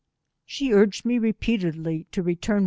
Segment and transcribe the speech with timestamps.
[0.47, 2.59] She urged me repeatedly to return.